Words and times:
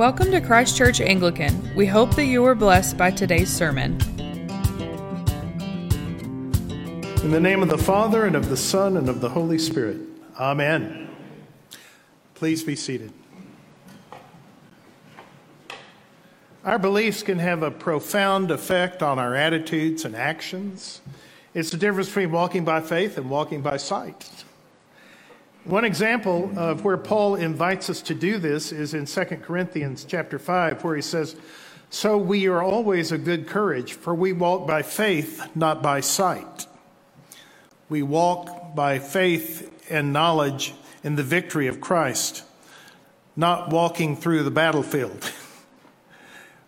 Welcome 0.00 0.30
to 0.30 0.40
Christ 0.40 0.78
Church 0.78 1.02
Anglican. 1.02 1.74
We 1.76 1.84
hope 1.84 2.16
that 2.16 2.24
you 2.24 2.40
were 2.40 2.54
blessed 2.54 2.96
by 2.96 3.10
today's 3.10 3.54
sermon. 3.54 4.00
In 7.22 7.30
the 7.30 7.38
name 7.38 7.62
of 7.62 7.68
the 7.68 7.76
Father, 7.76 8.24
and 8.24 8.34
of 8.34 8.48
the 8.48 8.56
Son, 8.56 8.96
and 8.96 9.10
of 9.10 9.20
the 9.20 9.28
Holy 9.28 9.58
Spirit. 9.58 9.98
Amen. 10.38 11.14
Please 12.34 12.64
be 12.64 12.76
seated. 12.76 13.12
Our 16.64 16.78
beliefs 16.78 17.22
can 17.22 17.38
have 17.38 17.62
a 17.62 17.70
profound 17.70 18.50
effect 18.50 19.02
on 19.02 19.18
our 19.18 19.34
attitudes 19.34 20.06
and 20.06 20.16
actions. 20.16 21.02
It's 21.52 21.72
the 21.72 21.76
difference 21.76 22.08
between 22.08 22.32
walking 22.32 22.64
by 22.64 22.80
faith 22.80 23.18
and 23.18 23.28
walking 23.28 23.60
by 23.60 23.76
sight. 23.76 24.44
One 25.70 25.84
example 25.84 26.50
of 26.56 26.84
where 26.84 26.96
Paul 26.96 27.36
invites 27.36 27.88
us 27.88 28.02
to 28.02 28.14
do 28.14 28.38
this 28.38 28.72
is 28.72 28.92
in 28.92 29.06
2 29.06 29.36
Corinthians 29.36 30.04
chapter 30.04 30.36
5 30.36 30.82
where 30.82 30.96
he 30.96 31.02
says, 31.02 31.36
"So 31.90 32.18
we 32.18 32.48
are 32.48 32.60
always 32.60 33.12
of 33.12 33.24
good 33.24 33.46
courage, 33.46 33.92
for 33.92 34.12
we 34.12 34.32
walk 34.32 34.66
by 34.66 34.82
faith, 34.82 35.46
not 35.54 35.80
by 35.80 36.00
sight. 36.00 36.66
We 37.88 38.02
walk 38.02 38.74
by 38.74 38.98
faith 38.98 39.70
and 39.88 40.12
knowledge 40.12 40.74
in 41.04 41.14
the 41.14 41.22
victory 41.22 41.68
of 41.68 41.80
Christ, 41.80 42.42
not 43.36 43.70
walking 43.70 44.16
through 44.16 44.42
the 44.42 44.50
battlefield." 44.50 45.30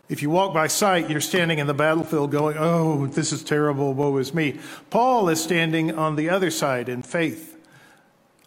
If 0.09 0.21
you 0.21 0.29
walk 0.29 0.53
by 0.53 0.67
sight, 0.67 1.09
you're 1.09 1.23
standing 1.23 1.59
in 1.59 1.67
the 1.67 1.73
battlefield 1.73 2.33
going, 2.33 2.59
Oh, 2.59 3.07
this 3.07 3.33
is 3.33 3.43
terrible, 3.43 3.95
woe 3.95 4.19
is 4.19 4.34
me. 4.34 4.59
Paul 4.91 5.31
is 5.31 5.43
standing 5.43 5.97
on 5.97 6.17
the 6.17 6.29
other 6.29 6.51
side 6.51 6.91
in 6.91 7.01
faith, 7.01 7.53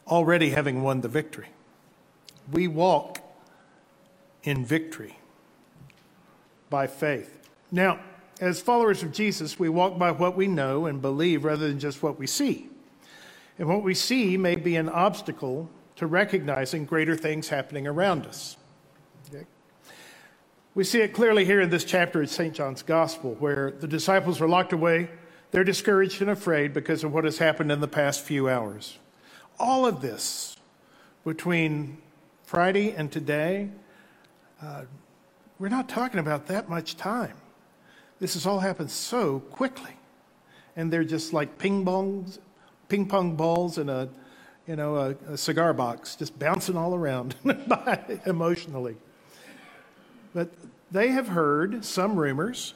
already 0.08 0.52
having 0.52 0.84
won 0.84 1.02
the 1.02 1.08
victory. 1.08 1.48
We 2.52 2.68
walk 2.68 3.20
in 4.44 4.66
victory 4.66 5.18
by 6.70 6.88
faith. 6.88 7.50
Now, 7.72 8.00
as 8.40 8.62
followers 8.62 9.02
of 9.02 9.12
Jesus, 9.12 9.58
we 9.58 9.70
walk 9.70 9.98
by 9.98 10.12
what 10.12 10.36
we 10.36 10.48
know 10.48 10.86
and 10.86 11.02
believe 11.02 11.44
rather 11.46 11.68
than 11.68 11.80
just 11.80 12.04
what 12.04 12.20
we 12.20 12.28
see. 12.28 12.70
And 13.58 13.70
what 13.70 13.82
we 13.82 13.94
see 13.94 14.38
may 14.38 14.56
be 14.56 14.76
an 14.76 14.90
obstacle 14.90 15.70
to 15.96 16.08
recognizing 16.08 16.86
greater 16.86 17.16
things 17.16 17.48
happening 17.48 17.88
around 17.88 18.26
us. 18.26 18.58
Okay? 19.30 19.46
We 20.74 20.84
see 20.84 21.00
it 21.00 21.14
clearly 21.14 21.46
here 21.46 21.62
in 21.62 21.70
this 21.70 21.86
chapter 21.86 22.22
of 22.22 22.30
St. 22.30 22.54
John's 22.54 22.84
Gospel, 22.84 23.36
where 23.40 23.72
the 23.72 23.88
disciples 23.88 24.42
are 24.42 24.48
locked 24.48 24.74
away. 24.74 25.10
They're 25.52 25.64
discouraged 25.64 26.22
and 26.22 26.30
afraid 26.30 26.74
because 26.74 27.06
of 27.06 27.14
what 27.14 27.24
has 27.24 27.38
happened 27.38 27.72
in 27.72 27.80
the 27.80 27.88
past 27.88 28.22
few 28.22 28.50
hours. 28.50 28.98
All 29.58 29.86
of 29.86 30.02
this 30.02 30.58
between 31.24 31.98
Friday 32.44 32.92
and 32.92 33.12
today, 33.12 33.70
uh, 34.62 34.84
we're 35.60 35.70
not 35.70 35.88
talking 35.88 36.20
about 36.20 36.48
that 36.48 36.70
much 36.70 36.98
time. 36.98 37.36
This 38.20 38.34
has 38.34 38.46
all 38.46 38.60
happened 38.60 38.92
so 38.92 39.40
quickly. 39.40 39.92
And 40.76 40.92
they're 40.92 41.06
just 41.06 41.32
like 41.32 41.58
ping 41.58 41.86
pongs, 41.86 42.40
ping 42.90 43.08
pong 43.08 43.36
balls 43.36 43.78
in 43.78 43.88
a, 43.88 44.10
you 44.68 44.76
know, 44.76 44.96
a, 44.98 45.34
a 45.34 45.38
cigar 45.38 45.74
box, 45.74 46.16
just 46.16 46.38
bouncing 46.38 46.76
all 46.76 46.94
around 46.94 47.36
emotionally. 48.26 48.98
But 50.34 50.50
they 50.92 51.10
have 51.10 51.30
heard 51.30 51.86
some 51.86 52.18
rumors, 52.18 52.74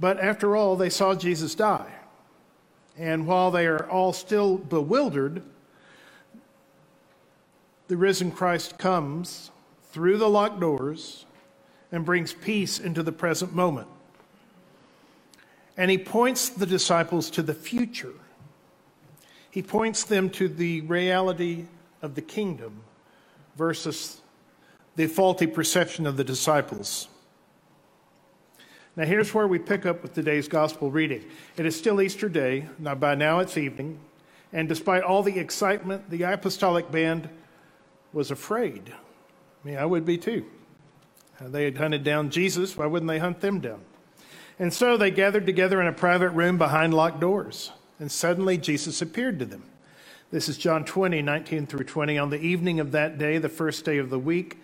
but 0.00 0.18
after 0.18 0.56
all, 0.56 0.74
they 0.74 0.90
saw 0.90 1.14
Jesus 1.14 1.54
die. 1.54 1.92
And 2.96 3.28
while 3.28 3.52
they 3.52 3.66
are 3.66 3.88
all 3.88 4.12
still 4.12 4.58
bewildered, 4.58 5.42
the 7.88 7.96
risen 7.96 8.30
Christ 8.30 8.78
comes 8.78 9.50
through 9.90 10.18
the 10.18 10.28
locked 10.28 10.60
doors 10.60 11.26
and 11.90 12.04
brings 12.04 12.32
peace 12.32 12.78
into 12.78 13.02
the 13.02 13.12
present 13.12 13.54
moment. 13.54 13.88
And 15.76 15.90
he 15.90 15.98
points 15.98 16.50
the 16.50 16.66
disciples 16.66 17.30
to 17.30 17.42
the 17.42 17.54
future. 17.54 18.14
He 19.50 19.62
points 19.62 20.04
them 20.04 20.28
to 20.30 20.48
the 20.48 20.82
reality 20.82 21.64
of 22.02 22.14
the 22.14 22.22
kingdom 22.22 22.82
versus 23.56 24.20
the 24.96 25.06
faulty 25.06 25.46
perception 25.46 26.06
of 26.06 26.16
the 26.16 26.24
disciples. 26.24 27.08
Now, 28.96 29.04
here's 29.04 29.32
where 29.32 29.46
we 29.46 29.60
pick 29.60 29.86
up 29.86 30.02
with 30.02 30.12
today's 30.12 30.48
gospel 30.48 30.90
reading. 30.90 31.24
It 31.56 31.64
is 31.64 31.76
still 31.76 32.02
Easter 32.02 32.28
Day. 32.28 32.66
Now, 32.80 32.96
by 32.96 33.14
now 33.14 33.38
it's 33.38 33.56
evening. 33.56 34.00
And 34.52 34.68
despite 34.68 35.04
all 35.04 35.22
the 35.22 35.38
excitement, 35.38 36.10
the 36.10 36.24
apostolic 36.24 36.90
band 36.90 37.28
was 38.12 38.30
afraid. 38.30 38.92
I 38.92 39.68
mean, 39.68 39.76
I 39.76 39.84
would 39.84 40.04
be 40.04 40.18
too. 40.18 40.44
They 41.40 41.64
had 41.64 41.78
hunted 41.78 42.02
down 42.04 42.30
Jesus. 42.30 42.76
Why 42.76 42.86
wouldn't 42.86 43.08
they 43.08 43.18
hunt 43.18 43.40
them 43.40 43.60
down? 43.60 43.80
And 44.58 44.72
so 44.72 44.96
they 44.96 45.10
gathered 45.10 45.46
together 45.46 45.80
in 45.80 45.86
a 45.86 45.92
private 45.92 46.30
room 46.30 46.58
behind 46.58 46.92
locked 46.94 47.20
doors. 47.20 47.70
And 48.00 48.10
suddenly 48.10 48.58
Jesus 48.58 49.00
appeared 49.00 49.38
to 49.38 49.44
them. 49.44 49.62
This 50.30 50.48
is 50.48 50.58
John 50.58 50.84
20, 50.84 51.22
19 51.22 51.66
through 51.66 51.84
20. 51.84 52.18
On 52.18 52.30
the 52.30 52.40
evening 52.40 52.80
of 52.80 52.92
that 52.92 53.18
day, 53.18 53.38
the 53.38 53.48
first 53.48 53.84
day 53.84 53.98
of 53.98 54.10
the 54.10 54.18
week, 54.18 54.58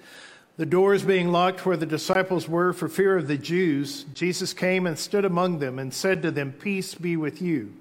the 0.57 0.67
doors 0.67 1.03
being 1.03 1.33
locked 1.33 1.65
where 1.65 1.77
the 1.77 1.87
disciples 1.87 2.49
were 2.49 2.73
for 2.73 2.89
fear 2.89 3.17
of 3.17 3.29
the 3.29 3.39
Jews, 3.39 4.05
Jesus 4.15 4.53
came 4.53 4.87
and 4.87 4.99
stood 4.99 5.25
among 5.25 5.59
them 5.59 5.79
and 5.79 5.93
said 5.93 6.23
to 6.23 6.31
them, 6.31 6.53
Peace 6.53 6.95
be 6.95 7.17
with 7.17 7.41
you. 7.41 7.73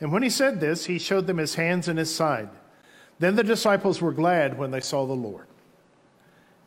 And 0.00 0.12
when 0.12 0.22
he 0.22 0.30
said 0.30 0.60
this, 0.60 0.86
he 0.86 0.98
showed 0.98 1.26
them 1.26 1.38
his 1.38 1.54
hands 1.54 1.88
and 1.88 1.98
his 1.98 2.14
side. 2.14 2.48
Then 3.22 3.36
the 3.36 3.44
disciples 3.44 4.00
were 4.00 4.12
glad 4.12 4.58
when 4.58 4.70
they 4.70 4.80
saw 4.80 5.06
the 5.06 5.12
Lord. 5.12 5.46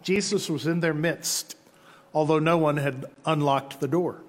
Jesus 0.01 0.49
was 0.49 0.67
in 0.67 0.79
their 0.79 0.93
midst, 0.93 1.55
although 2.13 2.39
no 2.39 2.57
one 2.57 2.77
had 2.77 3.05
unlocked 3.25 3.79
the 3.79 3.87
door. 3.87 4.21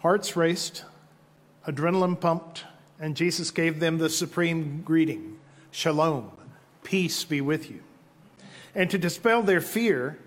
Hearts 0.00 0.36
raced, 0.36 0.84
adrenaline 1.66 2.20
pumped, 2.20 2.64
and 3.00 3.16
Jesus 3.16 3.50
gave 3.50 3.80
them 3.80 3.98
the 3.98 4.10
supreme 4.10 4.82
greeting 4.82 5.38
Shalom, 5.70 6.30
peace 6.82 7.24
be 7.24 7.40
with 7.40 7.70
you 7.70 7.80
and 8.76 8.90
to 8.90 8.98
dispel 8.98 9.42
their 9.42 9.62
fear 9.62 10.18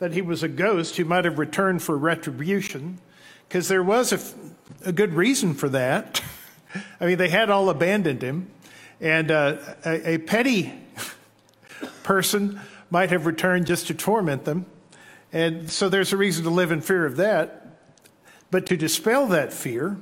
that 0.00 0.14
he 0.14 0.22
was 0.22 0.42
a 0.42 0.48
ghost 0.48 0.96
who 0.96 1.04
might 1.04 1.26
have 1.26 1.38
returned 1.38 1.82
for 1.82 1.96
retribution, 1.96 2.98
because 3.46 3.68
there 3.68 3.82
was 3.82 4.12
a, 4.84 4.92
good 4.92 5.12
reason 5.12 5.52
for 5.54 5.68
that. 5.68 6.22
I 7.00 7.06
mean, 7.06 7.18
they 7.18 7.28
had 7.28 7.50
all 7.50 7.68
abandoned 7.68 8.22
him, 8.22 8.50
and 9.00 9.30
uh, 9.30 9.56
a, 9.84 10.14
a 10.14 10.18
petty 10.18 10.72
person 12.02 12.60
might 12.90 13.10
have 13.10 13.26
returned 13.26 13.66
just 13.66 13.86
to 13.88 13.94
torment 13.94 14.44
them. 14.44 14.66
And 15.32 15.70
so 15.70 15.88
there's 15.88 16.12
a 16.12 16.16
reason 16.16 16.44
to 16.44 16.50
live 16.50 16.72
in 16.72 16.80
fear 16.80 17.04
of 17.04 17.16
that. 17.16 17.66
But 18.50 18.66
to 18.66 18.76
dispel 18.76 19.26
that 19.28 19.52
fear, 19.52 19.98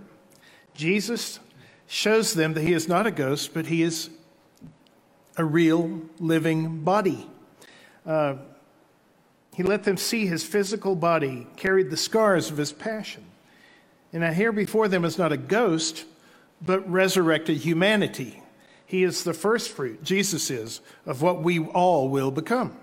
Jesus 0.75 1.41
shows 1.87 2.35
them 2.35 2.55
that 2.55 2.63
he 2.63 2.73
is 2.73 2.89
not 2.89 3.07
a 3.07 3.11
ghost, 3.11 3.53
but 3.55 3.67
he 3.67 3.83
is 3.83 4.11
a 5.37 5.45
real 5.45 6.03
living 6.19 6.83
body. 6.83 7.29
Uh, 8.05 8.37
he 9.55 9.63
let 9.63 9.85
them 9.85 9.97
see 9.97 10.27
his 10.27 10.45
physical 10.45 10.95
body 10.95 11.47
carried 11.57 11.91
the 11.91 11.97
scars 11.97 12.51
of 12.51 12.57
his 12.57 12.73
passion. 12.73 13.25
And 14.13 14.23
now, 14.23 14.33
here 14.33 14.53
before 14.53 14.87
them 14.87 15.05
is 15.05 15.19
not 15.19 15.33
a 15.33 15.37
ghost, 15.37 16.05
but 16.63 16.89
resurrected 16.91 17.59
humanity. 17.59 18.43
He 18.87 19.03
is 19.03 19.25
the 19.25 19.35
first 19.35 19.71
fruit, 19.71 20.03
Jesus 20.05 20.49
is, 20.51 20.81
of 21.05 21.21
what 21.21 21.43
we 21.43 21.59
all 21.61 22.09
will 22.09 22.31
become. 22.31 22.77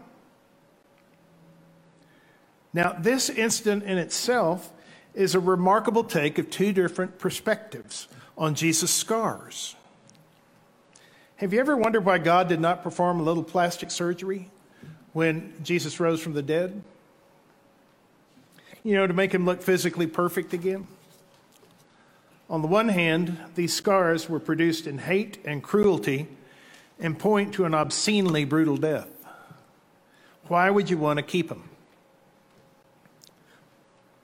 Now, 2.73 2.93
this 2.99 3.29
incident 3.29 3.83
in 3.83 3.97
itself 3.97 4.71
is 5.13 5.33
a 5.33 5.39
remarkable 5.39 6.03
take 6.03 6.37
of 6.37 6.49
two 6.49 6.73
different 6.73 7.19
perspectives 7.19 8.07
on 8.37 8.55
Jesus' 8.55 8.91
scars. 8.91 9.75
Have 11.37 11.53
you 11.53 11.59
ever 11.59 11.77
wondered 11.77 12.03
why 12.03 12.17
God 12.17 12.49
did 12.49 12.59
not 12.59 12.83
perform 12.83 13.19
a 13.19 13.23
little 13.23 13.43
plastic 13.43 13.91
surgery 13.91 14.49
when 15.13 15.53
Jesus 15.63 15.99
rose 15.99 16.21
from 16.21 16.33
the 16.33 16.41
dead? 16.41 16.81
You 18.83 18.95
know, 18.95 19.07
to 19.07 19.13
make 19.13 19.33
him 19.33 19.45
look 19.45 19.61
physically 19.61 20.07
perfect 20.07 20.53
again? 20.53 20.87
On 22.49 22.61
the 22.61 22.67
one 22.67 22.89
hand, 22.89 23.37
these 23.55 23.73
scars 23.73 24.29
were 24.29 24.39
produced 24.39 24.85
in 24.85 24.99
hate 24.99 25.39
and 25.45 25.63
cruelty 25.63 26.27
and 26.99 27.17
point 27.17 27.53
to 27.55 27.65
an 27.65 27.73
obscenely 27.73 28.45
brutal 28.45 28.77
death. 28.77 29.09
Why 30.47 30.69
would 30.69 30.89
you 30.89 30.97
want 30.97 31.17
to 31.17 31.23
keep 31.23 31.49
them? 31.49 31.69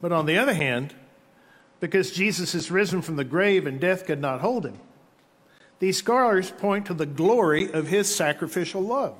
But 0.01 0.12
on 0.12 0.25
the 0.25 0.38
other 0.38 0.54
hand, 0.54 0.94
because 1.80 2.12
Jesus 2.12 2.54
is 2.54 2.71
risen 2.71 3.01
from 3.01 3.16
the 3.16 3.24
grave 3.24 3.66
and 3.66 3.80
death 3.80 4.06
could 4.06 4.21
not 4.21 4.42
hold 4.42 4.66
him, 4.66 4.80
these 5.80 5.98
scars 5.98 6.51
point 6.51 6.86
to 6.88 6.94
the 6.94 7.06
glory 7.06 7.71
of 7.71 7.88
his 7.88 8.13
sacrificial 8.13 8.81
love. 8.81 9.16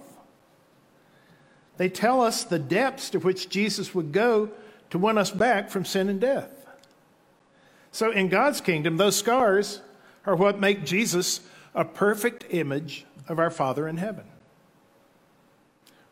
They 1.78 1.88
tell 1.88 2.22
us 2.22 2.44
the 2.44 2.60
depths 2.60 3.10
to 3.12 3.20
which 3.20 3.50
Jesus 3.50 3.96
would 3.96 4.12
go 4.12 4.52
to 4.90 4.98
win 4.98 5.18
us 5.18 5.32
back 5.32 5.70
from 5.70 5.86
sin 5.86 6.10
and 6.10 6.20
death. 6.20 6.59
So, 7.92 8.12
in 8.12 8.30
God's 8.30 8.62
kingdom, 8.62 8.98
those 8.98 9.16
scars 9.16 9.82
are 10.26 10.36
what 10.36 10.60
make 10.60 10.86
Jesus 10.86 11.42
a 11.74 11.86
perfect 11.86 12.46
image 12.50 13.06
of 13.28 13.40
our 13.40 13.50
Father 13.50 13.88
in 13.88 13.98
heaven. 13.98 14.26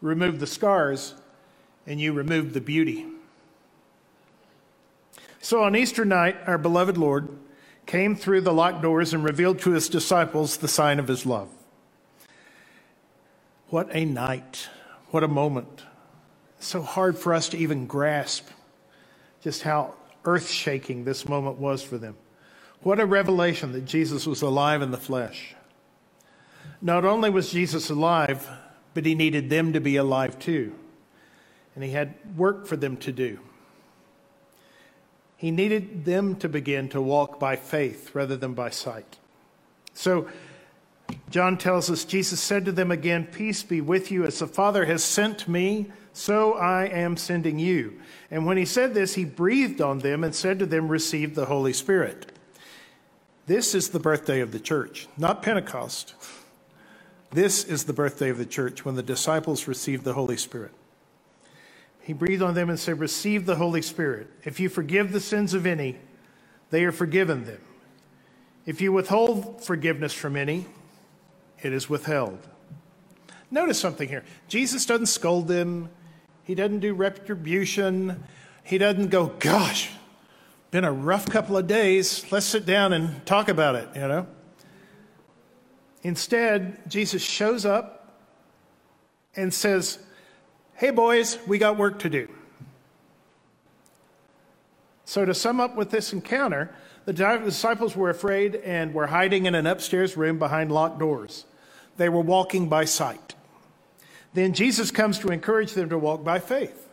Remove 0.01 0.39
the 0.39 0.47
scars, 0.47 1.15
and 1.85 1.99
you 1.99 2.13
remove 2.13 2.53
the 2.53 2.61
beauty. 2.61 3.05
So 5.47 5.63
on 5.63 5.75
Easter 5.75 6.03
night, 6.03 6.35
our 6.45 6.57
beloved 6.57 6.97
Lord 6.97 7.29
came 7.85 8.15
through 8.15 8.41
the 8.41 8.53
locked 8.53 8.81
doors 8.81 9.13
and 9.13 9.23
revealed 9.23 9.59
to 9.59 9.71
his 9.71 9.87
disciples 9.87 10.57
the 10.57 10.67
sign 10.67 10.99
of 10.99 11.07
his 11.07 11.25
love. 11.25 11.47
What 13.69 13.87
a 13.91 14.03
night. 14.03 14.67
What 15.11 15.23
a 15.23 15.27
moment. 15.27 15.83
So 16.59 16.81
hard 16.81 17.17
for 17.17 17.33
us 17.33 17.47
to 17.49 17.57
even 17.57 17.85
grasp 17.85 18.49
just 19.41 19.61
how 19.61 19.93
earth 20.27 20.49
shaking 20.51 21.05
this 21.05 21.27
moment 21.27 21.57
was 21.57 21.81
for 21.81 21.97
them. 21.97 22.15
What 22.81 22.99
a 22.99 23.05
revelation 23.05 23.71
that 23.71 23.85
Jesus 23.85 24.27
was 24.27 24.41
alive 24.41 24.81
in 24.81 24.91
the 24.91 24.97
flesh. 24.97 25.55
Not 26.81 27.05
only 27.05 27.29
was 27.29 27.49
Jesus 27.49 27.89
alive, 27.89 28.47
but 28.93 29.05
he 29.05 29.15
needed 29.15 29.49
them 29.49 29.73
to 29.73 29.79
be 29.79 29.95
alive 29.95 30.37
too. 30.37 30.75
And 31.73 31.83
he 31.83 31.91
had 31.91 32.13
work 32.35 32.67
for 32.67 32.75
them 32.75 32.97
to 32.97 33.11
do. 33.11 33.39
He 35.37 35.49
needed 35.49 36.03
them 36.03 36.35
to 36.37 36.49
begin 36.49 36.89
to 36.89 37.01
walk 37.01 37.39
by 37.39 37.55
faith 37.55 38.13
rather 38.13 38.35
than 38.35 38.53
by 38.53 38.69
sight. 38.69 39.17
So, 39.93 40.27
John 41.29 41.57
tells 41.57 41.89
us 41.89 42.03
Jesus 42.03 42.41
said 42.41 42.65
to 42.65 42.71
them 42.71 42.91
again, 42.91 43.27
Peace 43.27 43.63
be 43.63 43.79
with 43.79 44.11
you. 44.11 44.25
As 44.25 44.39
the 44.39 44.47
Father 44.47 44.85
has 44.85 45.03
sent 45.03 45.47
me, 45.47 45.91
so 46.17 46.55
I 46.55 46.85
am 46.85 47.15
sending 47.15 47.59
you. 47.59 47.99
And 48.31 48.47
when 48.47 48.57
he 48.57 48.65
said 48.65 48.95
this, 48.95 49.13
he 49.13 49.23
breathed 49.23 49.81
on 49.81 49.99
them 49.99 50.23
and 50.23 50.33
said 50.33 50.57
to 50.59 50.65
them, 50.65 50.87
Receive 50.87 51.35
the 51.35 51.45
Holy 51.45 51.73
Spirit. 51.73 52.31
This 53.45 53.75
is 53.75 53.89
the 53.89 53.99
birthday 53.99 54.39
of 54.39 54.51
the 54.51 54.59
church, 54.59 55.07
not 55.15 55.43
Pentecost. 55.43 56.15
This 57.31 57.63
is 57.63 57.83
the 57.83 57.93
birthday 57.93 58.29
of 58.29 58.39
the 58.39 58.47
church 58.47 58.83
when 58.83 58.95
the 58.95 59.03
disciples 59.03 59.67
received 59.67 60.03
the 60.03 60.13
Holy 60.13 60.37
Spirit. 60.37 60.71
He 62.01 62.13
breathed 62.13 62.41
on 62.41 62.55
them 62.55 62.71
and 62.71 62.79
said, 62.79 62.99
Receive 62.99 63.45
the 63.45 63.57
Holy 63.57 63.83
Spirit. 63.83 64.27
If 64.43 64.59
you 64.59 64.69
forgive 64.69 65.11
the 65.11 65.19
sins 65.19 65.53
of 65.53 65.67
any, 65.67 65.97
they 66.71 66.83
are 66.83 66.91
forgiven 66.91 67.45
them. 67.45 67.61
If 68.65 68.81
you 68.81 68.91
withhold 68.91 69.63
forgiveness 69.63 70.13
from 70.13 70.35
any, 70.35 70.65
it 71.61 71.73
is 71.73 71.87
withheld. 71.87 72.39
Notice 73.51 73.79
something 73.79 74.09
here. 74.09 74.23
Jesus 74.47 74.85
doesn't 74.85 75.05
scold 75.05 75.47
them, 75.47 75.89
he 76.47 76.55
doesn't 76.55 76.79
do 76.79 76.93
retribution, 76.93 78.23
he 78.63 78.77
doesn't 78.77 79.09
go, 79.09 79.25
Gosh, 79.39 79.89
been 80.71 80.85
a 80.85 80.91
rough 80.93 81.25
couple 81.25 81.57
of 81.57 81.67
days. 81.67 82.25
Let's 82.31 82.45
sit 82.45 82.65
down 82.65 82.93
and 82.93 83.25
talk 83.25 83.49
about 83.49 83.75
it, 83.75 83.89
you 83.93 84.07
know? 84.07 84.27
Instead, 86.03 86.89
Jesus 86.89 87.21
shows 87.21 87.65
up 87.65 88.15
and 89.35 89.53
says, 89.53 89.99
Hey, 90.75 90.91
boys, 90.91 91.37
we 91.47 91.57
got 91.57 91.77
work 91.77 91.99
to 91.99 92.09
do. 92.09 92.29
So, 95.03 95.25
to 95.25 95.33
sum 95.33 95.59
up 95.59 95.75
with 95.75 95.91
this 95.91 96.13
encounter, 96.13 96.73
the 97.03 97.11
disciples 97.11 97.93
were 97.93 98.09
afraid 98.09 98.55
and 98.55 98.93
were 98.93 99.07
hiding 99.07 99.47
in 99.47 99.53
an 99.53 99.67
upstairs 99.67 100.15
room 100.15 100.39
behind 100.39 100.71
locked 100.71 100.97
doors. 100.97 101.43
They 101.97 102.07
were 102.07 102.21
walking 102.21 102.69
by 102.69 102.85
sight. 102.85 103.35
Then 104.37 104.53
Jesus 104.53 104.91
comes 104.91 105.17
to 105.19 105.29
encourage 105.29 105.73
them 105.73 105.89
to 105.89 105.97
walk 105.97 106.23
by 106.23 106.37
faith. 106.37 106.87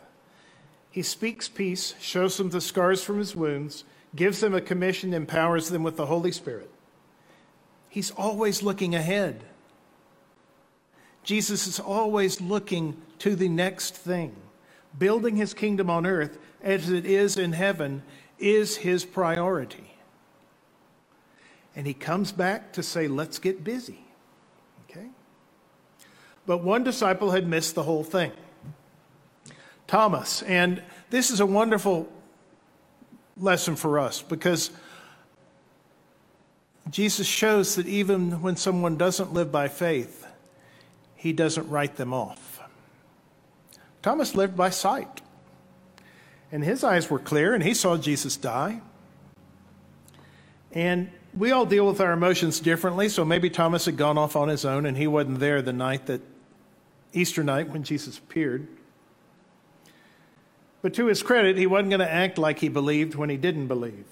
He 0.89 1.03
speaks 1.03 1.47
peace, 1.47 1.93
shows 1.99 2.37
them 2.37 2.49
the 2.49 2.59
scars 2.59 3.03
from 3.03 3.19
his 3.19 3.35
wounds, 3.35 3.83
gives 4.15 4.39
them 4.39 4.55
a 4.55 4.61
commission, 4.61 5.13
empowers 5.13 5.69
them 5.69 5.83
with 5.83 5.95
the 5.95 6.07
Holy 6.07 6.31
Spirit. 6.31 6.71
He's 7.87 8.09
always 8.09 8.63
looking 8.63 8.95
ahead. 8.95 9.43
Jesus 11.23 11.67
is 11.67 11.79
always 11.79 12.41
looking 12.41 12.99
to 13.19 13.35
the 13.35 13.49
next 13.49 13.95
thing. 13.95 14.35
Building 14.97 15.35
his 15.35 15.53
kingdom 15.53 15.87
on 15.87 16.07
earth 16.07 16.39
as 16.63 16.89
it 16.89 17.05
is 17.05 17.37
in 17.37 17.53
heaven 17.53 18.01
is 18.39 18.77
his 18.77 19.05
priority. 19.05 19.91
And 21.75 21.85
he 21.85 21.93
comes 21.93 22.31
back 22.31 22.73
to 22.73 22.81
say, 22.81 23.07
let's 23.07 23.37
get 23.37 23.63
busy. 23.63 24.04
But 26.45 26.63
one 26.63 26.83
disciple 26.83 27.31
had 27.31 27.47
missed 27.47 27.75
the 27.75 27.83
whole 27.83 28.03
thing 28.03 28.31
Thomas. 29.87 30.41
And 30.43 30.81
this 31.09 31.31
is 31.31 31.39
a 31.39 31.45
wonderful 31.45 32.11
lesson 33.37 33.75
for 33.75 33.99
us 33.99 34.21
because 34.21 34.71
Jesus 36.89 37.27
shows 37.27 37.75
that 37.75 37.87
even 37.87 38.41
when 38.41 38.55
someone 38.55 38.97
doesn't 38.97 39.33
live 39.33 39.51
by 39.51 39.67
faith, 39.67 40.25
he 41.15 41.33
doesn't 41.33 41.69
write 41.69 41.95
them 41.95 42.13
off. 42.13 42.61
Thomas 44.01 44.35
lived 44.35 44.55
by 44.55 44.69
sight, 44.69 45.21
and 46.51 46.63
his 46.63 46.83
eyes 46.83 47.09
were 47.09 47.17
clear, 47.17 47.55
and 47.55 47.63
he 47.63 47.73
saw 47.73 47.97
Jesus 47.97 48.37
die. 48.37 48.81
And 50.71 51.09
we 51.35 51.51
all 51.51 51.65
deal 51.65 51.87
with 51.87 51.99
our 51.99 52.11
emotions 52.11 52.59
differently, 52.59 53.09
so 53.09 53.25
maybe 53.25 53.49
Thomas 53.49 53.85
had 53.85 53.97
gone 53.97 54.17
off 54.17 54.35
on 54.35 54.47
his 54.47 54.63
own 54.63 54.85
and 54.85 54.95
he 54.95 55.07
wasn't 55.07 55.39
there 55.39 55.61
the 55.61 55.73
night 55.73 56.05
that 56.05 56.21
Easter 57.15 57.43
night 57.43 57.69
when 57.69 57.83
Jesus 57.83 58.17
appeared. 58.17 58.67
But 60.81 60.93
to 60.95 61.07
his 61.07 61.23
credit, 61.23 61.57
he 61.57 61.65
wasn't 61.65 61.89
going 61.89 62.01
to 62.01 62.11
act 62.11 62.37
like 62.37 62.59
he 62.59 62.69
believed 62.69 63.15
when 63.15 63.29
he 63.29 63.37
didn't 63.37 63.67
believe. 63.67 64.05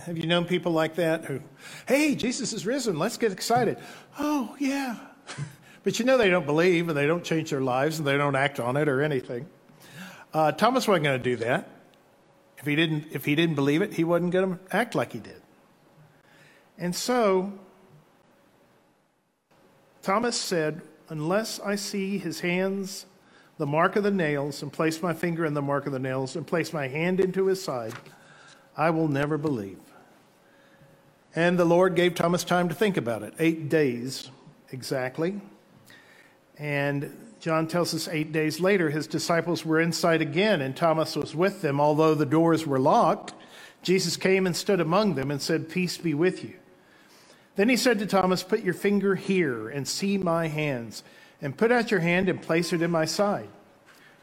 Have 0.00 0.18
you 0.18 0.26
known 0.26 0.44
people 0.44 0.72
like 0.72 0.96
that 0.96 1.24
who, 1.24 1.40
hey, 1.86 2.14
Jesus 2.14 2.52
is 2.52 2.66
risen, 2.66 2.98
let's 2.98 3.16
get 3.16 3.32
excited? 3.32 3.78
Oh, 4.18 4.54
yeah. 4.58 4.96
but 5.82 5.98
you 5.98 6.04
know 6.04 6.18
they 6.18 6.28
don't 6.28 6.44
believe 6.44 6.88
and 6.88 6.98
they 6.98 7.06
don't 7.06 7.24
change 7.24 7.50
their 7.50 7.62
lives 7.62 7.98
and 7.98 8.06
they 8.06 8.18
don't 8.18 8.36
act 8.36 8.60
on 8.60 8.76
it 8.76 8.88
or 8.88 9.00
anything. 9.00 9.46
Uh, 10.34 10.52
Thomas 10.52 10.86
wasn't 10.86 11.04
going 11.04 11.18
to 11.18 11.24
do 11.24 11.36
that. 11.36 11.68
If 12.58 12.66
he, 12.66 12.76
didn't, 12.76 13.06
if 13.12 13.24
he 13.24 13.34
didn't 13.34 13.54
believe 13.54 13.80
it, 13.80 13.94
he 13.94 14.04
wasn't 14.04 14.32
going 14.32 14.58
to 14.58 14.76
act 14.76 14.94
like 14.94 15.12
he 15.12 15.20
did. 15.20 15.40
And 16.76 16.94
so, 16.94 17.52
Thomas 20.02 20.36
said, 20.36 20.82
Unless 21.08 21.60
I 21.60 21.74
see 21.74 22.18
his 22.18 22.40
hands, 22.40 23.06
the 23.58 23.66
mark 23.66 23.96
of 23.96 24.02
the 24.02 24.10
nails, 24.10 24.62
and 24.62 24.72
place 24.72 25.02
my 25.02 25.12
finger 25.12 25.44
in 25.44 25.54
the 25.54 25.62
mark 25.62 25.86
of 25.86 25.92
the 25.92 25.98
nails, 25.98 26.36
and 26.36 26.46
place 26.46 26.72
my 26.72 26.88
hand 26.88 27.20
into 27.20 27.46
his 27.46 27.62
side, 27.62 27.94
I 28.76 28.90
will 28.90 29.08
never 29.08 29.36
believe. 29.36 29.78
And 31.34 31.58
the 31.58 31.64
Lord 31.64 31.94
gave 31.94 32.14
Thomas 32.14 32.44
time 32.44 32.68
to 32.68 32.74
think 32.74 32.96
about 32.96 33.22
it 33.22 33.34
eight 33.38 33.68
days 33.68 34.30
exactly. 34.70 35.40
And 36.58 37.16
John 37.40 37.66
tells 37.66 37.94
us 37.94 38.06
eight 38.08 38.32
days 38.32 38.60
later, 38.60 38.90
his 38.90 39.06
disciples 39.06 39.64
were 39.64 39.80
inside 39.80 40.22
again, 40.22 40.60
and 40.60 40.76
Thomas 40.76 41.16
was 41.16 41.34
with 41.34 41.62
them, 41.62 41.80
although 41.80 42.14
the 42.14 42.26
doors 42.26 42.66
were 42.66 42.78
locked. 42.78 43.34
Jesus 43.82 44.16
came 44.16 44.46
and 44.46 44.56
stood 44.56 44.80
among 44.80 45.14
them 45.14 45.30
and 45.30 45.42
said, 45.42 45.68
Peace 45.68 45.98
be 45.98 46.14
with 46.14 46.44
you. 46.44 46.54
Then 47.56 47.68
he 47.68 47.76
said 47.76 47.98
to 47.98 48.06
Thomas, 48.06 48.42
Put 48.42 48.62
your 48.62 48.74
finger 48.74 49.14
here 49.14 49.68
and 49.68 49.86
see 49.86 50.18
my 50.18 50.48
hands, 50.48 51.02
and 51.40 51.56
put 51.56 51.70
out 51.72 51.90
your 51.90 52.00
hand 52.00 52.28
and 52.28 52.40
place 52.40 52.72
it 52.72 52.82
in 52.82 52.90
my 52.90 53.04
side. 53.04 53.48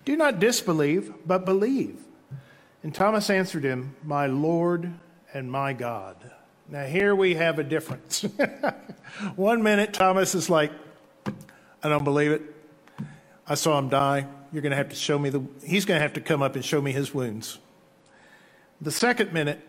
Do 0.05 0.15
not 0.15 0.39
disbelieve, 0.39 1.13
but 1.25 1.45
believe. 1.45 2.00
And 2.81 2.95
Thomas 2.95 3.29
answered 3.29 3.63
him, 3.63 3.95
My 4.03 4.25
Lord 4.27 4.93
and 5.33 5.51
my 5.51 5.74
God. 5.74 6.15
Now, 6.69 6.86
here 6.86 7.15
we 7.15 7.36
have 7.36 7.59
a 7.59 7.63
difference. 7.63 8.21
One 9.36 9.63
minute, 9.63 9.93
Thomas 9.93 10.36
is 10.36 10.50
like, 10.50 10.71
I 11.83 11.89
don't 11.89 12.03
believe 12.03 12.31
it. 12.31 12.41
I 13.48 13.55
saw 13.55 13.77
him 13.79 13.89
die. 13.89 14.27
You're 14.51 14.62
going 14.62 14.71
to 14.71 14.77
have 14.77 14.89
to 14.89 14.95
show 14.95 15.17
me 15.17 15.29
the, 15.29 15.43
he's 15.63 15.86
going 15.86 15.98
to 15.98 16.01
have 16.01 16.13
to 16.13 16.21
come 16.21 16.41
up 16.41 16.55
and 16.55 16.63
show 16.63 16.81
me 16.81 16.91
his 16.91 17.13
wounds. 17.13 17.57
The 18.81 18.91
second 18.91 19.33
minute, 19.33 19.59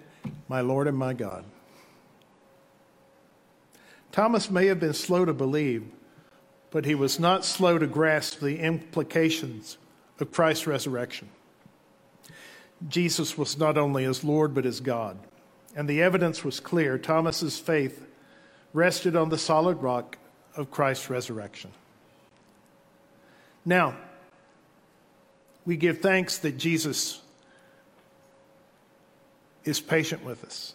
my 0.48 0.60
Lord 0.60 0.86
and 0.86 0.96
my 0.96 1.14
God. 1.14 1.44
Thomas 4.12 4.50
may 4.50 4.66
have 4.66 4.80
been 4.80 4.94
slow 4.94 5.24
to 5.24 5.32
believe, 5.32 5.84
but 6.70 6.84
he 6.84 6.94
was 6.94 7.18
not 7.20 7.44
slow 7.44 7.78
to 7.78 7.86
grasp 7.86 8.40
the 8.40 8.58
implications 8.58 9.78
of 10.18 10.32
Christ's 10.32 10.66
resurrection. 10.66 11.28
Jesus 12.88 13.36
was 13.36 13.58
not 13.58 13.76
only 13.76 14.04
his 14.04 14.24
Lord, 14.24 14.54
but 14.54 14.64
his 14.64 14.80
God. 14.80 15.18
And 15.76 15.88
the 15.88 16.02
evidence 16.02 16.44
was 16.44 16.60
clear. 16.60 16.98
Thomas's 16.98 17.58
faith 17.58 18.06
rested 18.72 19.16
on 19.16 19.28
the 19.28 19.38
solid 19.38 19.82
rock 19.82 20.18
of 20.56 20.70
Christ's 20.70 21.10
resurrection. 21.10 21.70
Now, 23.64 23.96
we 25.64 25.76
give 25.76 25.98
thanks 25.98 26.38
that 26.38 26.56
Jesus 26.56 27.20
is 29.64 29.80
patient 29.80 30.24
with 30.24 30.44
us. 30.44 30.74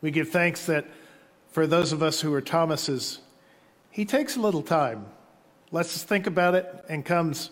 We 0.00 0.10
give 0.10 0.28
thanks 0.28 0.66
that 0.66 0.86
for 1.52 1.66
those 1.68 1.92
of 1.92 2.02
us 2.02 2.20
who 2.22 2.34
are 2.34 2.42
Thomases, 2.42 3.20
he 3.90 4.04
takes 4.06 4.36
a 4.36 4.40
little 4.40 4.62
time, 4.62 5.06
lets 5.72 5.96
us 5.96 6.04
think 6.04 6.26
about 6.28 6.54
it, 6.56 6.84
and 6.88 7.04
comes 7.04 7.50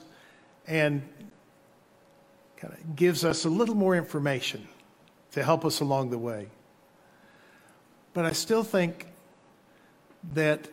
and 0.66 1.02
kind 2.59 2.75
of 2.75 2.97
gives 2.97 3.25
us 3.25 3.47
a 3.47 3.50
little 3.50 3.76
more 3.76 3.97
information 3.97 4.69
to 5.33 5.45
help 5.45 5.64
us 5.64 5.80
along 5.80 6.11
the 6.11 6.19
way. 6.19 6.49
But 8.14 8.26
I 8.26 8.33
still 8.33 8.64
think 8.64 9.07
that, 10.35 10.69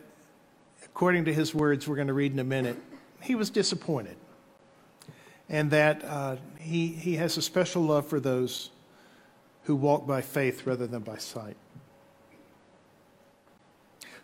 according 0.84 1.26
to 1.26 1.34
his 1.34 1.54
words, 1.54 1.88
we're 1.88 1.96
going 1.96 2.08
to 2.08 2.14
read 2.14 2.32
in 2.32 2.40
a 2.40 2.44
minute, 2.44 2.78
he 3.22 3.34
was 3.36 3.50
disappointed. 3.50 4.16
and 5.48 5.70
that 5.70 6.04
uh, 6.04 6.36
he, 6.60 6.88
he 6.88 7.16
has 7.16 7.36
a 7.36 7.42
special 7.42 7.82
love 7.82 8.06
for 8.06 8.20
those 8.20 8.70
who 9.64 9.76
walk 9.76 10.06
by 10.06 10.20
faith 10.22 10.66
rather 10.66 10.86
than 10.86 11.02
by 11.02 11.16
sight. 11.18 11.56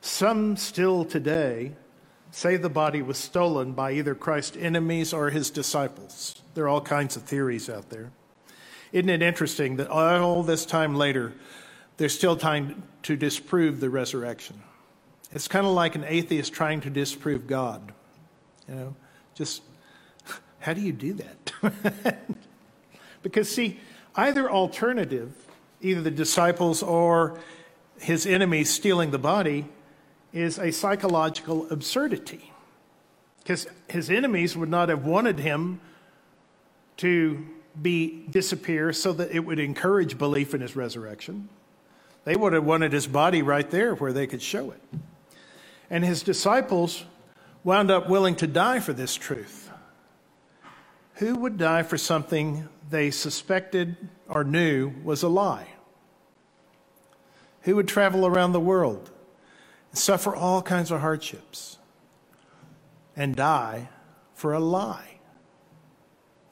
Some 0.05 0.59
still 0.59 1.07
today 1.07 1.73
say 2.31 2.59
the 2.59 2.69
body 2.69 3.01
was 3.01 3.17
stolen 3.17 3.73
by 3.73 3.93
either 3.93 4.15
Christ's 4.15 4.59
enemies 4.59 5.15
or 5.15 5.31
his 5.31 5.49
disciples. 5.49 6.43
There 6.53 6.65
are 6.65 6.69
all 6.69 6.83
kinds 6.83 7.17
of 7.17 7.23
theories 7.23 7.71
out 7.71 7.89
there. 7.89 8.13
Isn't 8.93 9.09
it 9.09 9.23
interesting 9.23 9.77
that 9.77 9.89
all 9.89 10.43
this 10.43 10.67
time 10.67 10.95
later, 10.95 11.33
there's 11.97 12.15
still 12.15 12.37
time 12.37 12.83
to 13.05 13.17
disprove 13.17 13.81
the 13.81 13.89
resurrection? 13.89 14.61
It's 15.33 15.49
kind 15.49 15.67
of 15.67 15.73
like 15.73 15.95
an 15.95 16.05
atheist 16.07 16.53
trying 16.53 16.83
to 16.83 16.91
disprove 16.91 17.47
God. 17.47 17.91
You 18.69 18.75
know, 18.75 18.97
just 19.35 19.63
how 20.59 20.75
do 20.75 20.83
you 20.83 20.93
do 20.93 21.15
that? 21.15 22.19
because, 23.23 23.51
see, 23.51 23.81
either 24.15 24.51
alternative, 24.51 25.33
either 25.81 26.03
the 26.03 26.11
disciples 26.11 26.83
or 26.83 27.41
his 27.99 28.27
enemies 28.27 28.69
stealing 28.69 29.11
the 29.11 29.19
body, 29.19 29.67
is 30.35 30.59
a 30.59 30.73
psychological 30.73 31.71
absurdity. 31.71 32.53
Because 33.39 33.67
his 33.89 34.11
enemies 34.11 34.57
would 34.57 34.69
not 34.69 34.89
have 34.89 35.05
wanted 35.07 35.39
him 35.39 35.81
to 36.99 37.47
be 37.81 38.27
disappear 38.29 38.93
so 38.93 39.13
that 39.13 39.31
it 39.31 39.41
would 39.41 39.59
encourage 39.59 40.19
belief 40.19 40.53
in 40.53 40.61
his 40.61 40.77
resurrection. 40.77 41.49
They 42.25 42.37
would 42.37 42.53
have 42.53 42.65
wanted 42.65 42.93
his 42.93 43.07
body 43.07 43.43
right 43.43 43.71
there 43.71 43.95
where 43.95 44.13
they 44.13 44.27
could 44.27 44.43
show 44.43 44.73
it. 44.73 44.81
And 45.89 46.05
his 46.05 46.23
disciples 46.23 47.05
wound 47.63 47.91
up 47.91 48.09
willing 48.09 48.35
to 48.37 48.47
die 48.47 48.81
for 48.81 48.93
this 48.93 49.15
truth. 49.15 49.71
Who 51.15 51.37
would 51.37 51.59
die 51.59 51.85
for 51.85 51.97
something 51.97 52.69
they 52.91 53.11
suspected 53.11 53.97
or 54.29 54.43
knew 54.43 54.93
was 55.05 55.23
a 55.23 55.29
lie? 55.29 55.69
Who 57.63 57.77
would 57.77 57.89
travel 57.89 58.27
around 58.27 58.53
the 58.53 58.61
world, 58.61 59.11
suffer 59.97 60.35
all 60.35 60.63
kinds 60.63 60.91
of 60.91 61.01
hardships, 61.01 61.79
and 63.17 63.35
die 63.35 63.89
for 64.35 64.53
a 64.53 64.61
lie? 64.61 65.21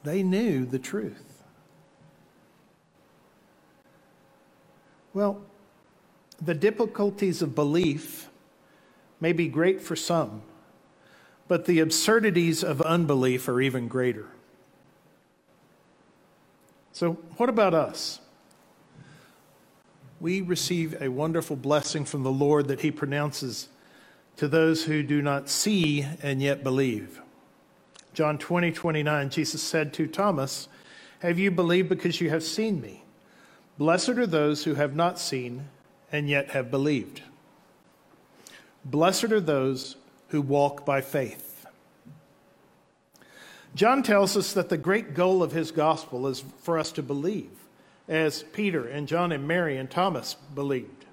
They 0.03 0.23
knew 0.23 0.65
the 0.65 0.79
truth. 0.79 1.43
Well, 5.13 5.41
the 6.41 6.53
difficulties 6.53 7.41
of 7.41 7.55
belief 7.55 8.29
may 9.19 9.31
be 9.31 9.47
great 9.47 9.81
for 9.81 9.95
some, 9.95 10.41
but 11.47 11.65
the 11.65 11.79
absurdities 11.79 12.63
of 12.63 12.81
unbelief 12.81 13.47
are 13.47 13.61
even 13.61 13.87
greater. 13.87 14.27
So, 16.91 17.13
what 17.37 17.49
about 17.49 17.73
us? 17.73 18.19
We 20.23 20.39
receive 20.39 21.01
a 21.01 21.09
wonderful 21.09 21.57
blessing 21.57 22.05
from 22.05 22.23
the 22.23 22.31
Lord 22.31 22.69
that 22.69 22.79
He 22.79 22.91
pronounces 22.91 23.67
to 24.37 24.47
those 24.47 24.85
who 24.85 25.03
do 25.03 25.21
not 25.21 25.49
see 25.49 26.07
and 26.21 26.41
yet 26.41 26.63
believe. 26.63 27.19
John 28.13 28.37
20, 28.37 28.71
29, 28.71 29.29
Jesus 29.29 29.61
said 29.61 29.91
to 29.95 30.07
Thomas, 30.07 30.69
Have 31.19 31.39
you 31.39 31.51
believed 31.51 31.89
because 31.89 32.21
you 32.21 32.29
have 32.29 32.41
seen 32.41 32.79
me? 32.79 33.03
Blessed 33.77 34.11
are 34.11 34.25
those 34.25 34.63
who 34.63 34.75
have 34.75 34.95
not 34.95 35.19
seen 35.19 35.67
and 36.09 36.29
yet 36.29 36.51
have 36.51 36.71
believed. 36.71 37.21
Blessed 38.85 39.25
are 39.25 39.41
those 39.41 39.97
who 40.29 40.41
walk 40.41 40.85
by 40.85 41.01
faith. 41.01 41.65
John 43.75 44.03
tells 44.03 44.37
us 44.37 44.53
that 44.53 44.69
the 44.69 44.77
great 44.77 45.15
goal 45.15 45.43
of 45.43 45.51
his 45.51 45.71
gospel 45.71 46.27
is 46.27 46.45
for 46.61 46.79
us 46.79 46.93
to 46.93 47.03
believe, 47.03 47.62
as 48.07 48.43
Peter 48.43 48.85
and 48.87 49.07
John 49.07 49.31
and 49.31 49.47
Mary 49.47 49.77
and 49.77 49.89
Thomas 49.89 50.35
believed, 50.53 51.05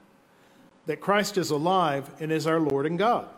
that 0.87 1.00
Christ 1.00 1.38
is 1.38 1.50
alive 1.50 2.11
and 2.20 2.32
is 2.32 2.47
our 2.47 2.61
Lord 2.61 2.87
and 2.87 2.99
God. 2.99 3.28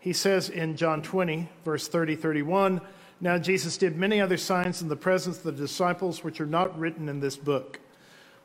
He 0.00 0.12
says 0.12 0.50
in 0.50 0.76
John 0.76 1.02
20, 1.02 1.48
verse 1.64 1.88
30 1.88 2.16
31, 2.16 2.80
Now 3.20 3.38
Jesus 3.38 3.76
did 3.76 3.96
many 3.96 4.20
other 4.20 4.36
signs 4.36 4.82
in 4.82 4.88
the 4.88 4.96
presence 4.96 5.38
of 5.38 5.44
the 5.44 5.52
disciples, 5.52 6.22
which 6.22 6.40
are 6.40 6.46
not 6.46 6.78
written 6.78 7.08
in 7.08 7.20
this 7.20 7.36
book. 7.36 7.80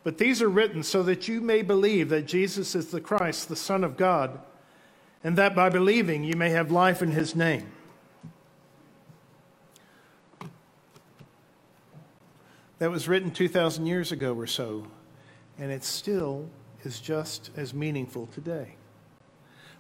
But 0.04 0.18
these 0.18 0.42
are 0.42 0.50
written 0.50 0.84
so 0.84 1.04
that 1.04 1.28
you 1.28 1.42
may 1.42 1.62
believe 1.62 2.10
that 2.10 2.26
Jesus 2.26 2.76
is 2.76 2.88
the 2.88 3.02
Christ, 3.02 3.50
the 3.50 3.56
Son 3.56 3.84
of 3.84 3.98
God, 3.98 4.40
and 5.24 5.38
that 5.38 5.56
by 5.56 5.70
believing 5.70 6.24
you 6.24 6.36
may 6.36 6.50
have 6.52 6.72
life 6.72 7.02
in 7.02 7.12
his 7.12 7.36
name. 7.36 7.70
That 12.80 12.92
was 12.92 13.10
written 13.10 13.32
2,000 13.32 13.86
years 13.86 14.14
ago 14.14 14.34
or 14.34 14.48
so, 14.48 14.88
and 15.58 15.70
it 15.70 15.84
still 15.84 16.50
is 16.84 17.00
just 17.00 17.52
as 17.58 17.74
meaningful 17.74 18.28
today. 18.28 18.76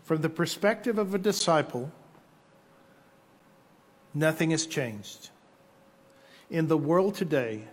From 0.03 0.22
the 0.22 0.29
perspective 0.29 0.98
of 0.98 1.15
a 1.15 1.18
disciple, 1.18 1.91
nothing 4.13 4.51
has 4.51 4.65
changed. 4.65 5.29
In 6.50 6.68
the 6.68 6.77
world 6.77 7.15
today, 7.15 7.63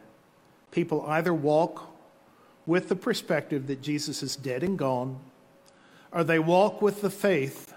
people 0.71 1.04
either 1.09 1.35
walk 1.35 1.90
with 2.64 2.88
the 2.88 2.97
perspective 2.97 3.66
that 3.66 3.83
Jesus 3.83 4.23
is 4.23 4.37
dead 4.37 4.62
and 4.62 4.78
gone, 4.78 5.18
or 6.12 6.23
they 6.23 6.38
walk 6.38 6.80
with 6.80 7.00
the 7.00 7.11
faith 7.11 7.75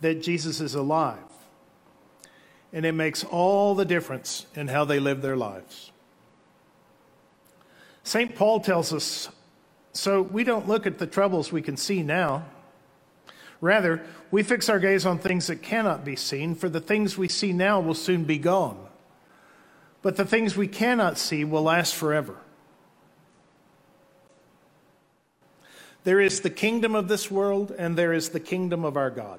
that 0.00 0.22
Jesus 0.22 0.60
is 0.60 0.74
alive. 0.74 1.18
And 2.72 2.86
it 2.86 2.92
makes 2.92 3.24
all 3.24 3.74
the 3.74 3.84
difference 3.84 4.46
in 4.54 4.68
how 4.68 4.86
they 4.86 5.00
live 5.00 5.20
their 5.20 5.36
lives. 5.36 5.92
St. 8.08 8.34
Paul 8.34 8.60
tells 8.60 8.94
us 8.94 9.28
so 9.92 10.22
we 10.22 10.42
don't 10.42 10.66
look 10.66 10.86
at 10.86 10.96
the 10.96 11.06
troubles 11.06 11.52
we 11.52 11.60
can 11.60 11.76
see 11.76 12.02
now. 12.02 12.46
Rather, 13.60 14.00
we 14.30 14.42
fix 14.42 14.70
our 14.70 14.78
gaze 14.78 15.04
on 15.04 15.18
things 15.18 15.48
that 15.48 15.60
cannot 15.60 16.06
be 16.06 16.16
seen, 16.16 16.54
for 16.54 16.70
the 16.70 16.80
things 16.80 17.18
we 17.18 17.28
see 17.28 17.52
now 17.52 17.80
will 17.80 17.92
soon 17.92 18.24
be 18.24 18.38
gone. 18.38 18.78
But 20.00 20.16
the 20.16 20.24
things 20.24 20.56
we 20.56 20.68
cannot 20.68 21.18
see 21.18 21.44
will 21.44 21.64
last 21.64 21.94
forever. 21.94 22.36
There 26.04 26.20
is 26.20 26.40
the 26.40 26.48
kingdom 26.48 26.94
of 26.94 27.08
this 27.08 27.30
world, 27.30 27.74
and 27.76 27.94
there 27.94 28.14
is 28.14 28.30
the 28.30 28.40
kingdom 28.40 28.86
of 28.86 28.96
our 28.96 29.10
God. 29.10 29.38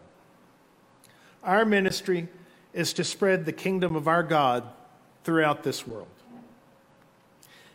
Our 1.43 1.65
ministry 1.65 2.27
is 2.73 2.93
to 2.93 3.03
spread 3.03 3.47
the 3.47 3.51
kingdom 3.51 3.95
of 3.95 4.07
our 4.07 4.21
God 4.21 4.63
throughout 5.23 5.63
this 5.63 5.87
world. 5.87 6.18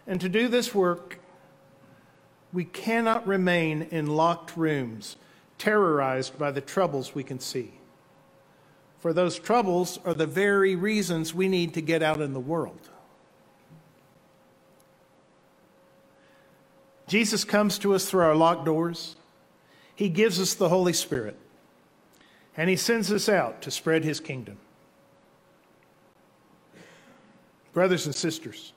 And 0.06 0.20
to 0.20 0.28
do 0.28 0.48
this 0.48 0.74
work, 0.74 1.18
we 2.52 2.64
cannot 2.64 3.26
remain 3.26 3.82
in 3.90 4.06
locked 4.06 4.56
rooms 4.56 5.16
terrorized 5.58 6.38
by 6.38 6.50
the 6.50 6.60
troubles 6.60 7.14
we 7.14 7.24
can 7.24 7.40
see. 7.40 7.72
For 9.00 9.12
those 9.12 9.38
troubles 9.38 9.98
are 10.04 10.14
the 10.14 10.26
very 10.26 10.76
reasons 10.76 11.34
we 11.34 11.48
need 11.48 11.74
to 11.74 11.80
get 11.80 12.02
out 12.02 12.20
in 12.20 12.32
the 12.32 12.40
world. 12.40 12.90
Jesus 17.06 17.44
comes 17.44 17.78
to 17.78 17.94
us 17.94 18.08
through 18.08 18.22
our 18.22 18.34
locked 18.34 18.64
doors. 18.64 19.16
He 19.94 20.08
gives 20.08 20.40
us 20.40 20.54
the 20.54 20.68
Holy 20.68 20.92
Spirit. 20.92 21.36
And 22.56 22.70
He 22.70 22.76
sends 22.76 23.12
us 23.12 23.28
out 23.28 23.62
to 23.62 23.70
spread 23.70 24.04
His 24.04 24.20
kingdom. 24.20 24.58
Brothers 27.72 28.06
and 28.06 28.14
sisters, 28.14 28.73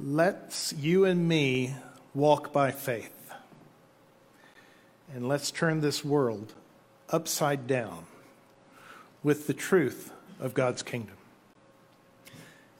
let's 0.00 0.72
you 0.74 1.04
and 1.04 1.28
me 1.28 1.74
walk 2.14 2.52
by 2.52 2.70
faith. 2.70 3.10
And 5.14 5.28
let's 5.28 5.50
turn 5.50 5.80
this 5.80 6.04
world 6.04 6.54
upside 7.10 7.66
down 7.66 8.06
with 9.22 9.46
the 9.46 9.54
truth 9.54 10.12
of 10.40 10.54
God's 10.54 10.82
kingdom. 10.82 11.16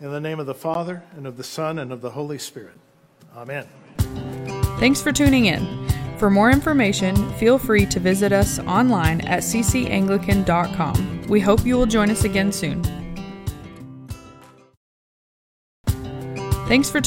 In 0.00 0.10
the 0.10 0.20
name 0.20 0.40
of 0.40 0.46
the 0.46 0.54
Father, 0.54 1.04
and 1.16 1.26
of 1.26 1.36
the 1.36 1.44
Son, 1.44 1.78
and 1.78 1.92
of 1.92 2.00
the 2.00 2.10
Holy 2.10 2.38
Spirit. 2.38 2.74
Amen. 3.36 3.66
Thanks 4.78 5.00
for 5.00 5.12
tuning 5.12 5.46
in. 5.46 5.88
For 6.18 6.30
more 6.30 6.50
information, 6.50 7.32
feel 7.34 7.58
free 7.58 7.86
to 7.86 8.00
visit 8.00 8.32
us 8.32 8.58
online 8.60 9.20
at 9.22 9.42
ccanglican.com. 9.42 11.26
We 11.28 11.40
hope 11.40 11.64
you 11.64 11.76
will 11.76 11.86
join 11.86 12.10
us 12.10 12.24
again 12.24 12.50
soon. 12.52 13.03
Thanks 16.66 16.90
for 16.90 17.02